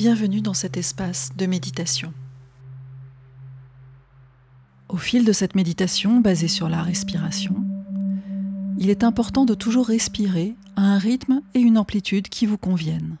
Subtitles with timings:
[0.00, 2.14] Bienvenue dans cet espace de méditation.
[4.88, 7.54] Au fil de cette méditation basée sur la respiration,
[8.78, 13.18] il est important de toujours respirer à un rythme et une amplitude qui vous conviennent.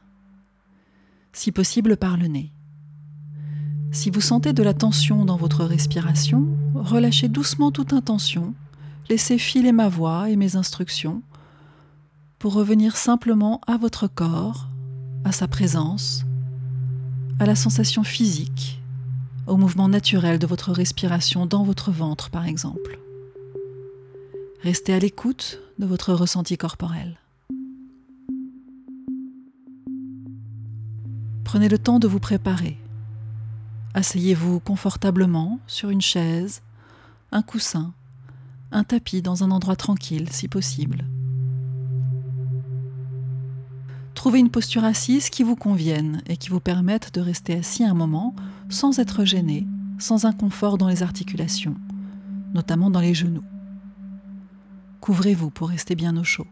[1.34, 2.50] Si possible par le nez.
[3.92, 8.54] Si vous sentez de la tension dans votre respiration, relâchez doucement toute intention,
[9.10, 11.20] laissez filer ma voix et mes instructions
[12.38, 14.70] pour revenir simplement à votre corps,
[15.26, 16.24] à sa présence,
[17.40, 18.78] à la sensation physique,
[19.46, 22.98] au mouvement naturel de votre respiration dans votre ventre par exemple.
[24.62, 27.18] Restez à l'écoute de votre ressenti corporel.
[31.44, 32.76] Prenez le temps de vous préparer
[33.94, 36.60] Asseyez-vous confortablement sur une chaise,
[37.32, 37.94] un coussin,
[38.70, 41.04] un tapis dans un endroit tranquille si possible.
[44.14, 47.94] Trouvez une posture assise qui vous convienne et qui vous permette de rester assis un
[47.94, 48.34] moment
[48.68, 49.66] sans être gêné,
[49.98, 51.76] sans inconfort dans les articulations,
[52.52, 53.44] notamment dans les genoux.
[55.00, 56.46] Couvrez-vous pour rester bien au chaud.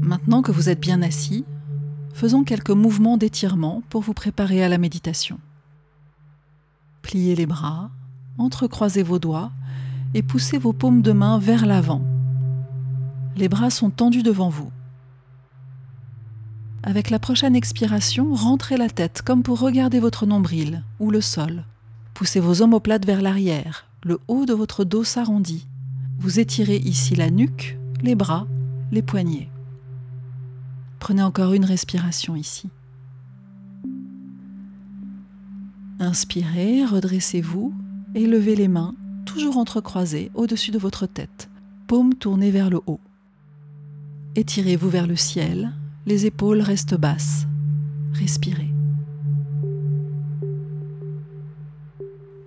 [0.00, 1.44] Maintenant que vous êtes bien assis,
[2.14, 5.38] faisons quelques mouvements d'étirement pour vous préparer à la méditation.
[7.02, 7.90] Pliez les bras,
[8.38, 9.52] entrecroisez vos doigts
[10.16, 12.00] et poussez vos paumes de main vers l'avant.
[13.36, 14.70] Les bras sont tendus devant vous.
[16.82, 21.64] Avec la prochaine expiration, rentrez la tête comme pour regarder votre nombril ou le sol.
[22.14, 25.66] Poussez vos omoplates vers l'arrière, le haut de votre dos s'arrondit.
[26.18, 28.46] Vous étirez ici la nuque, les bras,
[28.92, 29.50] les poignets.
[30.98, 32.70] Prenez encore une respiration ici.
[36.00, 37.74] Inspirez, redressez-vous
[38.14, 38.94] et levez les mains,
[39.26, 41.50] toujours entrecroisées au-dessus de votre tête,
[41.86, 43.00] paumes tournées vers le haut.
[44.34, 45.72] Étirez-vous vers le ciel,
[46.06, 47.46] les épaules restent basses.
[48.14, 48.70] Respirez.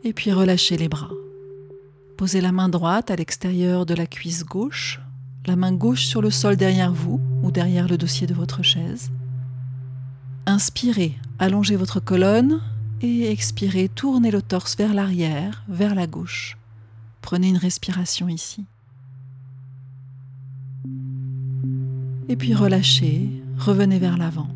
[0.03, 1.11] Et puis relâchez les bras.
[2.17, 4.99] Posez la main droite à l'extérieur de la cuisse gauche,
[5.45, 9.11] la main gauche sur le sol derrière vous ou derrière le dossier de votre chaise.
[10.45, 12.61] Inspirez, allongez votre colonne
[13.01, 16.58] et expirez, tournez le torse vers l'arrière, vers la gauche.
[17.21, 18.65] Prenez une respiration ici.
[22.29, 24.49] Et puis relâchez, revenez vers l'avant.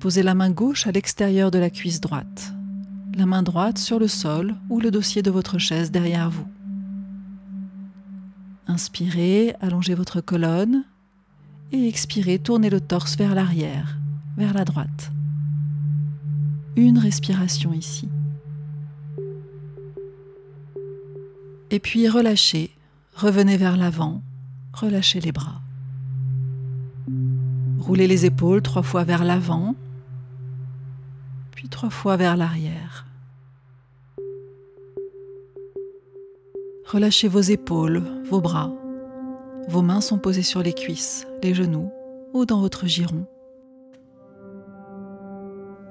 [0.00, 2.52] Posez la main gauche à l'extérieur de la cuisse droite,
[3.14, 6.46] la main droite sur le sol ou le dossier de votre chaise derrière vous.
[8.66, 10.84] Inspirez, allongez votre colonne
[11.72, 13.98] et expirez, tournez le torse vers l'arrière,
[14.36, 15.12] vers la droite.
[16.76, 18.08] Une respiration ici.
[21.76, 22.70] Et puis relâchez,
[23.14, 24.22] revenez vers l'avant,
[24.72, 25.60] relâchez les bras.
[27.78, 29.74] Roulez les épaules trois fois vers l'avant,
[31.50, 33.04] puis trois fois vers l'arrière.
[36.86, 38.72] Relâchez vos épaules, vos bras.
[39.68, 41.90] Vos mains sont posées sur les cuisses, les genoux
[42.32, 43.26] ou dans votre giron.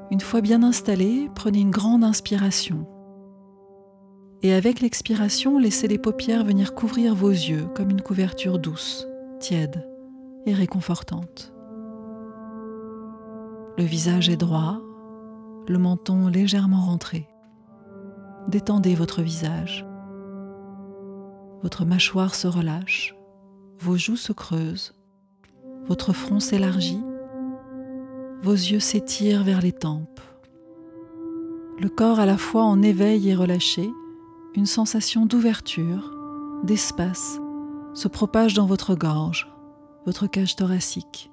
[0.10, 2.88] Une fois bien installé, prenez une grande inspiration.
[4.42, 9.08] Et avec l'expiration, laissez les paupières venir couvrir vos yeux comme une couverture douce,
[9.40, 9.88] tiède
[10.46, 11.54] et réconfortante.
[13.78, 14.80] Le visage est droit,
[15.68, 17.28] le menton légèrement rentré.
[18.48, 19.86] Détendez votre visage.
[21.64, 23.16] Votre mâchoire se relâche,
[23.80, 24.94] vos joues se creusent,
[25.88, 27.04] votre front s'élargit,
[28.44, 30.22] vos yeux s'étirent vers les tempes.
[31.82, 33.90] Le corps à la fois en éveil et relâché,
[34.56, 36.14] une sensation d'ouverture,
[36.64, 37.40] d'espace
[37.94, 39.52] se propage dans votre gorge,
[40.06, 41.30] votre cage thoracique,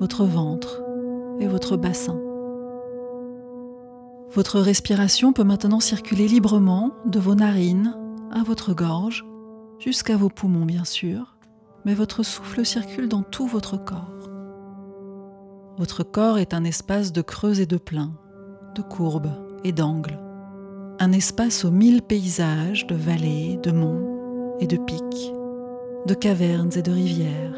[0.00, 0.82] votre ventre
[1.38, 2.18] et votre bassin.
[4.32, 7.96] Votre respiration peut maintenant circuler librement de vos narines
[8.32, 9.24] à votre gorge
[9.78, 11.36] jusqu'à vos poumons bien sûr,
[11.84, 14.30] mais votre souffle circule dans tout votre corps.
[15.78, 18.14] Votre corps est un espace de creux et de pleins,
[18.74, 19.32] de courbes
[19.64, 20.18] et d'angles,
[21.02, 25.32] un espace aux mille paysages de vallées, de monts et de pics,
[26.06, 27.56] de cavernes et de rivières,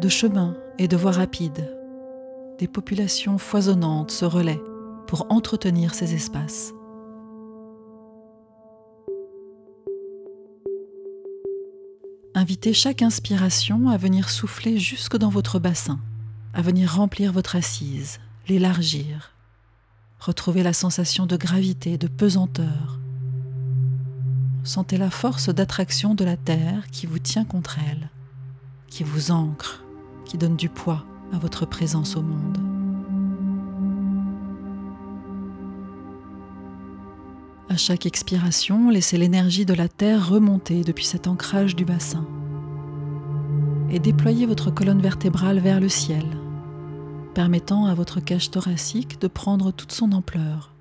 [0.00, 1.68] de chemins et de voies rapides.
[2.60, 4.62] Des populations foisonnantes se relaient
[5.08, 6.72] pour entretenir ces espaces.
[12.36, 15.98] Invitez chaque inspiration à venir souffler jusque dans votre bassin,
[16.54, 19.32] à venir remplir votre assise, l'élargir.
[20.20, 22.98] Retrouvez la sensation de gravité, de pesanteur.
[24.64, 28.10] Sentez la force d'attraction de la Terre qui vous tient contre elle.
[28.88, 29.84] qui vous ancre,
[30.24, 32.58] qui donne du poids à votre présence au monde.
[37.68, 42.26] À chaque expiration, laissez l'énergie de la Terre remonter depuis cet ancrage du bassin
[43.90, 46.24] et déployez votre colonne vertébrale vers le ciel,
[47.38, 50.74] permettant à votre cage thoracique de prendre toute son ampleur,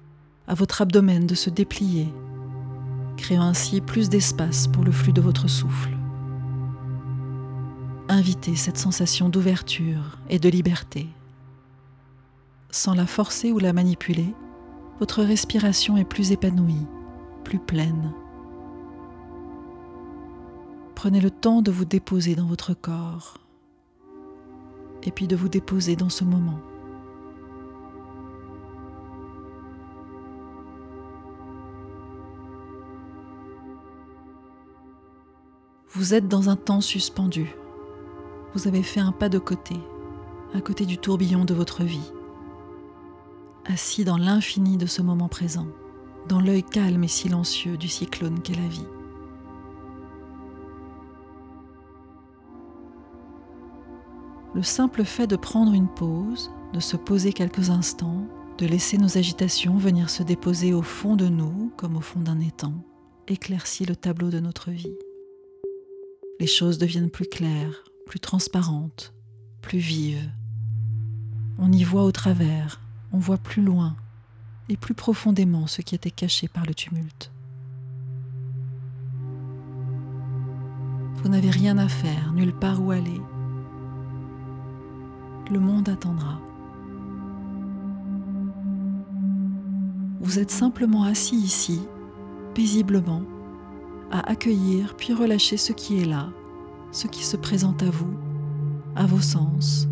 [0.48, 2.12] à votre abdomen de se déplier,
[3.16, 5.96] créant ainsi plus d'espace pour le flux de votre souffle.
[8.10, 11.08] Invitez cette sensation d'ouverture et de liberté.
[12.72, 14.34] Sans la forcer ou la manipuler,
[15.00, 16.88] votre respiration est plus épanouie,
[17.44, 18.14] plus pleine.
[20.96, 23.47] Prenez le temps de vous déposer dans votre corps
[25.04, 26.60] et puis de vous déposer dans ce moment.
[35.90, 37.56] Vous êtes dans un temps suspendu.
[38.54, 39.76] Vous avez fait un pas de côté,
[40.54, 42.12] à côté du tourbillon de votre vie
[43.68, 45.68] assis dans l'infini de ce moment présent,
[46.28, 48.88] dans l'œil calme et silencieux du cyclone qu'est la vie.
[54.58, 58.28] Le simple fait de prendre une pause, de se poser quelques instants,
[58.58, 62.40] de laisser nos agitations venir se déposer au fond de nous comme au fond d'un
[62.40, 62.74] étang,
[63.28, 64.96] éclaircit le tableau de notre vie.
[66.40, 69.14] Les choses deviennent plus claires, plus transparentes,
[69.62, 70.28] plus vives.
[71.60, 72.82] On y voit au travers,
[73.12, 73.96] on voit plus loin
[74.70, 77.32] et plus profondément ce qui était caché par le tumulte.
[81.18, 83.22] Vous n'avez rien à faire, nulle part où aller.
[85.50, 86.42] Le monde attendra.
[90.20, 91.82] Vous êtes simplement assis ici,
[92.54, 93.22] paisiblement,
[94.12, 96.28] à accueillir puis relâcher ce qui est là,
[96.92, 98.14] ce qui se présente à vous,
[98.98, 99.88] à vos sens,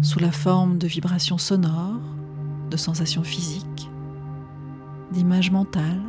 [0.00, 2.00] sous la forme de vibrations sonores,
[2.70, 3.90] de sensations physiques,
[5.12, 6.02] d'images mentales,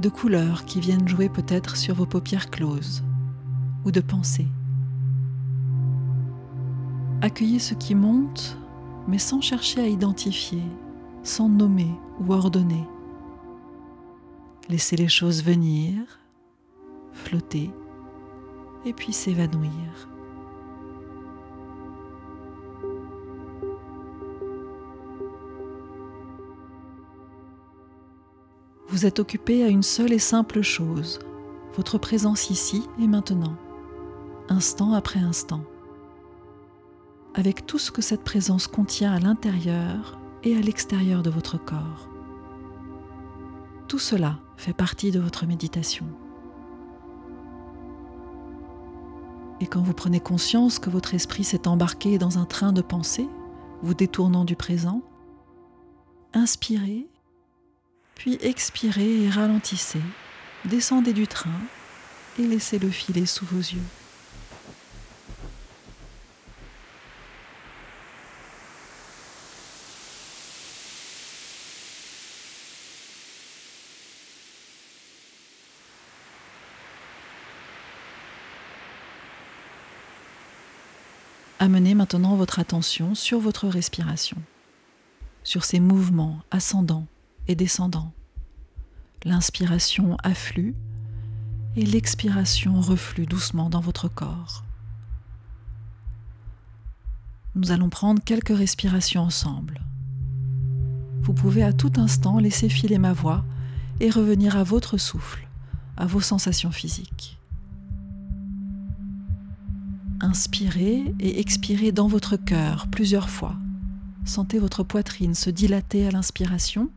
[0.00, 3.04] de couleurs qui viennent jouer peut-être sur vos paupières closes
[3.84, 4.48] ou de pensées.
[7.24, 8.58] Accueillez ce qui monte,
[9.08, 10.60] mais sans chercher à identifier,
[11.22, 11.88] sans nommer
[12.20, 12.84] ou ordonner.
[14.68, 15.94] Laissez les choses venir,
[17.14, 17.70] flotter
[18.84, 19.70] et puis s'évanouir.
[28.88, 31.20] Vous êtes occupé à une seule et simple chose,
[31.74, 33.56] votre présence ici et maintenant,
[34.50, 35.64] instant après instant,
[37.34, 42.08] avec tout ce que cette présence contient à l'intérieur et à l'extérieur de votre corps.
[43.88, 46.06] Tout cela fait partie de votre méditation.
[49.60, 53.28] Et quand vous prenez conscience que votre esprit s'est embarqué dans un train de pensée,
[53.82, 55.02] vous détournant du présent,
[56.32, 57.06] inspirez
[58.14, 60.00] puis expirez et ralentissez.
[60.64, 61.60] Descendez du train
[62.38, 63.82] et laissez-le filer sous vos yeux.
[81.64, 84.36] Amenez maintenant votre attention sur votre respiration,
[85.44, 87.06] sur ces mouvements ascendants
[87.48, 88.12] et descendant.
[89.24, 90.74] L'inspiration afflue
[91.74, 94.62] et l'expiration reflue doucement dans votre corps.
[97.54, 99.80] Nous allons prendre quelques respirations ensemble.
[101.22, 103.42] Vous pouvez à tout instant laisser filer ma voix
[104.00, 105.48] et revenir à votre souffle,
[105.96, 107.38] à vos sensations physiques.
[110.24, 113.54] Inspirez et expirez dans votre cœur plusieurs fois.
[114.24, 116.90] Sentez votre poitrine se dilater à l'inspiration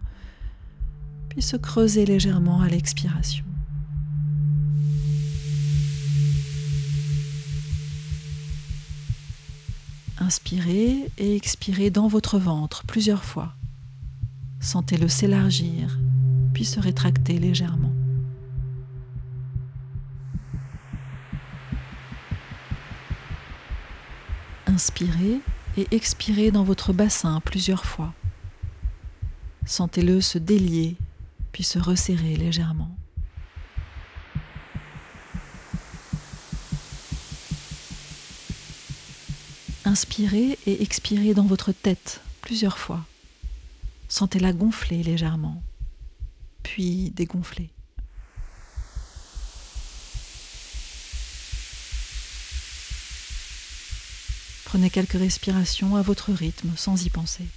[1.42, 3.46] se creuser légèrement à l'expiration.
[10.20, 13.54] Inspirez et expirez dans votre ventre plusieurs fois.
[14.60, 16.00] Sentez-le s'élargir,
[16.54, 17.97] puis se rétracter légèrement.
[24.78, 25.40] Inspirez
[25.76, 28.14] et expirez dans votre bassin plusieurs fois.
[29.66, 30.98] Sentez-le se délier
[31.52, 32.96] puis se resserrer légèrement.
[39.84, 43.04] Inspirez et expirez dans votre tête plusieurs fois.
[44.10, 45.60] Sentez-la gonfler légèrement,
[46.62, 47.72] puis dégonfler.
[54.78, 57.48] Prenez quelques respirations à votre rythme sans y penser.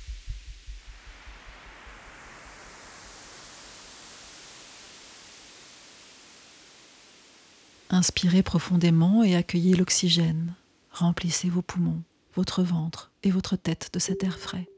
[7.90, 10.54] Inspirez profondément et accueillez l'oxygène.
[10.92, 12.02] Remplissez vos poumons,
[12.36, 14.70] votre ventre et votre tête de cet air frais.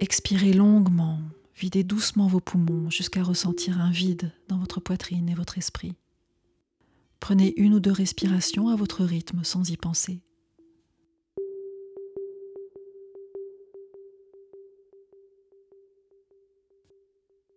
[0.00, 1.20] Expirez longuement,
[1.56, 5.94] videz doucement vos poumons jusqu'à ressentir un vide dans votre poitrine et votre esprit.
[7.20, 10.20] Prenez une ou deux respirations à votre rythme sans y penser.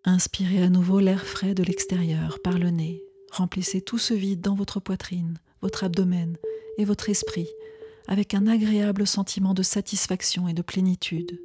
[0.05, 3.03] Inspirez à nouveau l'air frais de l'extérieur par le nez.
[3.31, 6.37] Remplissez tout ce vide dans votre poitrine, votre abdomen
[6.77, 7.47] et votre esprit
[8.09, 11.39] avec un agréable sentiment de satisfaction et de plénitude.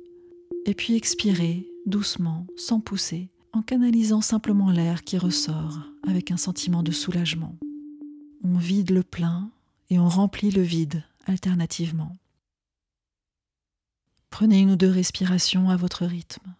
[0.65, 6.83] Et puis expirez doucement, sans pousser, en canalisant simplement l'air qui ressort avec un sentiment
[6.83, 7.59] de soulagement.
[8.45, 9.51] On vide le plein
[9.91, 12.13] et on remplit le vide alternativement.
[14.31, 16.55] Prenez une ou deux respirations à votre rythme.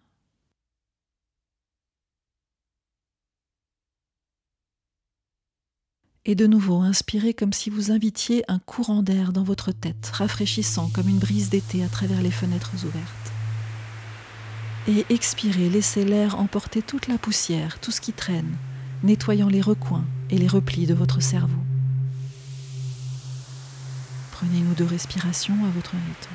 [6.27, 10.89] Et de nouveau, inspirez comme si vous invitiez un courant d'air dans votre tête, rafraîchissant
[10.89, 13.31] comme une brise d'été à travers les fenêtres ouvertes.
[14.87, 18.57] Et expirez, laissez l'air emporter toute la poussière, tout ce qui traîne,
[19.03, 21.61] nettoyant les recoins et les replis de votre cerveau.
[24.31, 26.33] Prenez une deux respirations à votre rythme.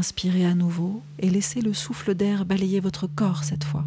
[0.00, 3.84] Inspirez à nouveau et laissez le souffle d'air balayer votre corps cette fois,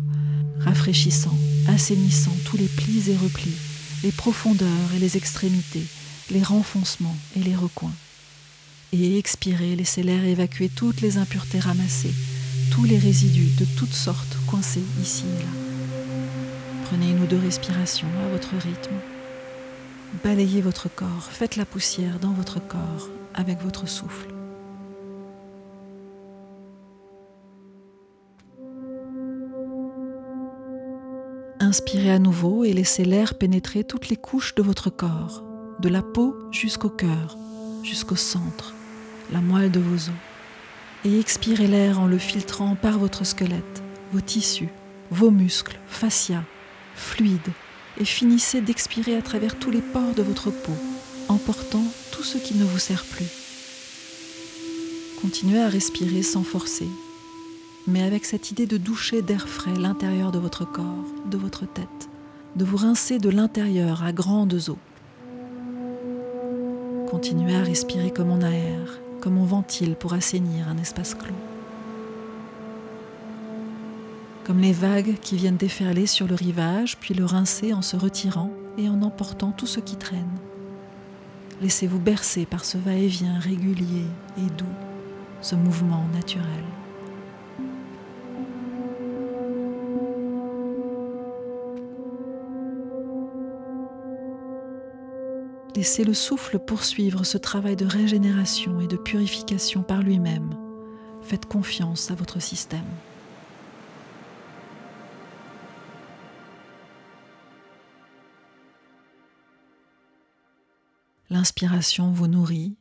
[0.60, 1.36] rafraîchissant,
[1.68, 3.56] assainissant tous les plis et replis,
[4.04, 5.88] les profondeurs et les extrémités,
[6.30, 7.96] les renfoncements et les recoins.
[8.92, 12.14] Et expirez, laissez l'air évacuer toutes les impuretés ramassées,
[12.70, 15.50] tous les résidus de toutes sortes coincés ici et là.
[16.86, 18.94] Prenez une ou deux respirations à votre rythme.
[20.24, 24.33] Balayez votre corps, faites la poussière dans votre corps avec votre souffle.
[31.74, 35.42] Inspirez à nouveau et laissez l'air pénétrer toutes les couches de votre corps,
[35.80, 37.36] de la peau jusqu'au cœur,
[37.82, 38.76] jusqu'au centre,
[39.32, 40.12] la moelle de vos os.
[41.04, 44.70] Et expirez l'air en le filtrant par votre squelette, vos tissus,
[45.10, 46.44] vos muscles, fascia,
[46.94, 47.40] fluides,
[48.00, 50.78] et finissez d'expirer à travers tous les pores de votre peau,
[51.28, 53.26] emportant tout ce qui ne vous sert plus.
[55.24, 56.88] Continuez à respirer sans forcer,
[57.88, 62.10] mais avec cette idée de doucher d'air frais l'intérieur de votre corps, de votre tête,
[62.56, 64.78] de vous rincer de l'intérieur à grandes eaux.
[67.10, 71.34] Continuez à respirer comme on aère, comme on ventile pour assainir un espace clos.
[74.46, 78.52] Comme les vagues qui viennent déferler sur le rivage, puis le rincer en se retirant
[78.78, 80.40] et en emportant tout ce qui traîne.
[81.62, 84.06] Laissez-vous bercer par ce va-et-vient régulier
[84.38, 84.66] et doux,
[85.42, 86.64] ce mouvement naturel.
[95.76, 100.56] Laissez le souffle poursuivre ce travail de régénération et de purification par lui-même.
[101.24, 102.86] Faites confiance à votre système.
[111.32, 112.78] L'inspiration vous nourrit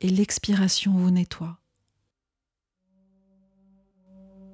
[0.00, 1.58] et l'expiration vous nettoie.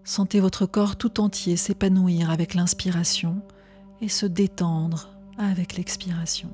[0.05, 3.43] Sentez votre corps tout entier s'épanouir avec l'inspiration
[4.00, 6.50] et se détendre avec l'expiration.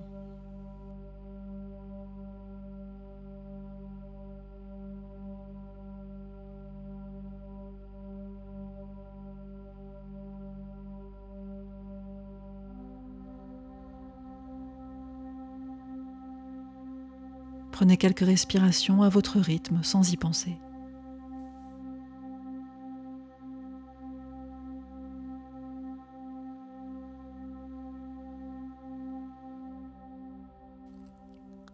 [17.77, 20.57] Prenez quelques respirations à votre rythme sans y penser.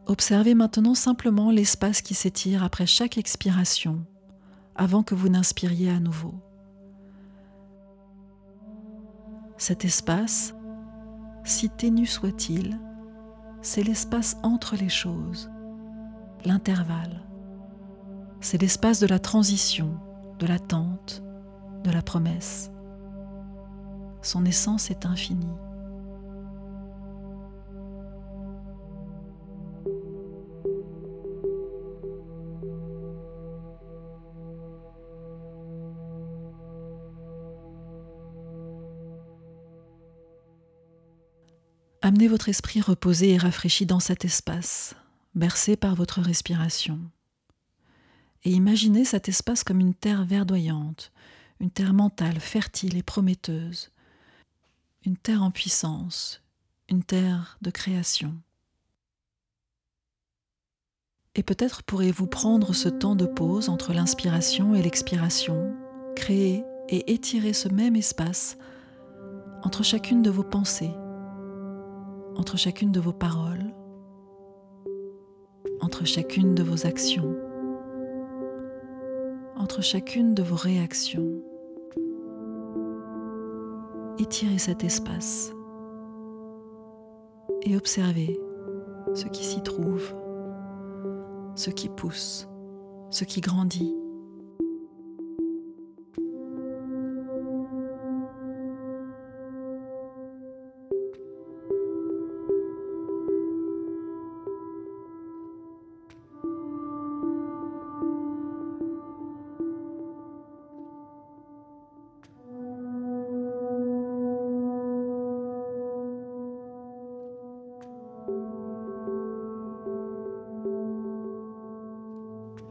[0.07, 4.05] Observez maintenant simplement l'espace qui s'étire après chaque expiration
[4.75, 6.35] avant que vous n'inspiriez à nouveau.
[9.57, 10.53] Cet espace,
[11.45, 12.81] si ténu soit-il,
[13.61, 15.52] c'est l'espace entre les choses
[16.45, 17.23] l'intervalle.
[18.41, 19.99] C'est l'espace de la transition,
[20.39, 21.23] de l'attente,
[21.85, 22.71] de la promesse.
[24.23, 25.47] Son essence est infinie.
[42.05, 44.97] Amenez votre esprit reposé et rafraîchi dans cet espace,
[45.35, 47.01] bercé par votre respiration.
[48.45, 51.13] Et imaginez cet espace comme une terre verdoyante,
[51.61, 53.91] une terre mentale fertile et prometteuse,
[55.05, 56.43] une terre en puissance,
[56.89, 58.35] une terre de création.
[61.35, 65.75] Et peut-être pourrez-vous prendre ce temps de pause entre l'inspiration et l'expiration,
[66.15, 68.59] créer et étirer ce même espace
[69.63, 70.93] entre chacune de vos pensées,
[72.37, 73.73] entre chacune de vos paroles,
[75.83, 77.37] entre chacune de vos actions,
[79.57, 81.43] entre chacune de vos réactions.
[84.19, 85.53] Étirez cet espace
[87.63, 88.39] et observez
[89.15, 90.15] ce qui s'y trouve
[91.55, 92.49] ce qui pousse,
[93.11, 93.95] ce qui grandit.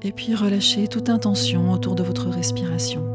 [0.04, 3.06] Et puis relâchez toute intention autour de votre respiration.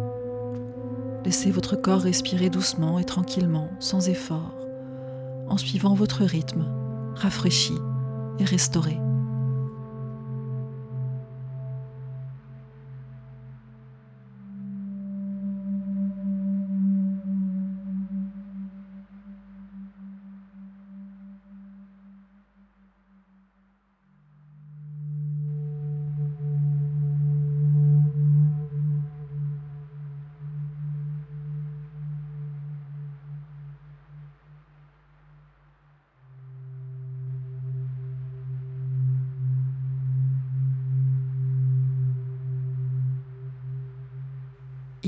[1.24, 4.54] Laissez votre corps respirer doucement et tranquillement, sans effort,
[5.48, 6.64] en suivant votre rythme,
[7.16, 7.74] rafraîchi
[8.38, 8.96] et restauré.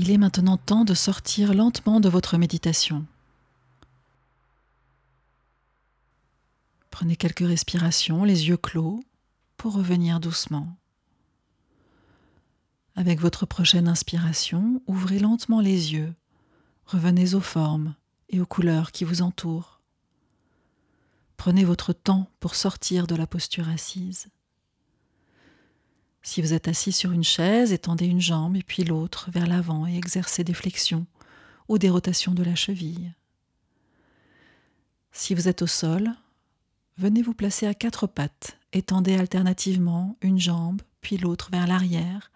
[0.01, 3.05] Il est maintenant temps de sortir lentement de votre méditation.
[6.89, 9.03] Prenez quelques respirations, les yeux clos,
[9.57, 10.73] pour revenir doucement.
[12.95, 16.15] Avec votre prochaine inspiration, ouvrez lentement les yeux,
[16.85, 17.93] revenez aux formes
[18.29, 19.81] et aux couleurs qui vous entourent.
[21.35, 24.29] Prenez votre temps pour sortir de la posture assise.
[26.21, 29.87] Si vous êtes assis sur une chaise, étendez une jambe et puis l'autre vers l'avant
[29.87, 31.05] et exercez des flexions
[31.67, 33.13] ou des rotations de la cheville.
[35.11, 36.11] Si vous êtes au sol,
[36.97, 42.31] venez vous placer à quatre pattes, étendez alternativement une jambe puis l'autre vers l'arrière.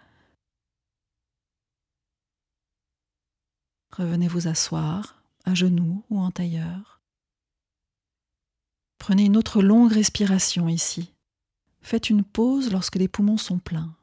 [3.91, 7.01] Revenez vous asseoir, à genoux ou en tailleur.
[8.97, 11.12] Prenez une autre longue respiration ici.
[11.83, 13.93] Faites une pause lorsque les poumons sont pleins,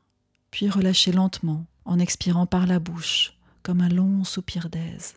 [0.51, 5.15] puis relâchez lentement en expirant par la bouche comme un long soupir d'aise.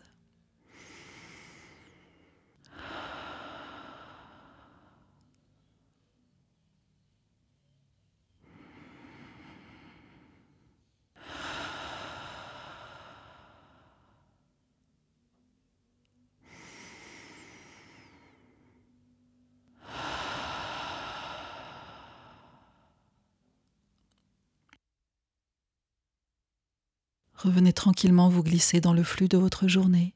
[27.44, 30.14] Revenez tranquillement vous glisser dans le flux de votre journée.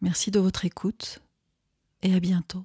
[0.00, 1.22] Merci de votre écoute
[2.02, 2.64] et à bientôt.